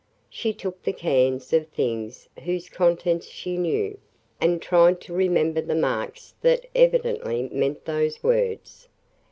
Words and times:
She 0.31 0.51
took 0.51 0.81
the 0.81 0.93
cans 0.93 1.53
of 1.53 1.67
things 1.67 2.27
whose 2.43 2.69
contents 2.69 3.27
she 3.27 3.55
knew, 3.55 3.99
and 4.39 4.59
tried 4.59 4.99
to 5.01 5.13
remember 5.13 5.61
the 5.61 5.75
marks 5.75 6.33
that 6.41 6.65
evidently 6.73 7.47
meant 7.51 7.85
those 7.85 8.23
words. 8.23 8.87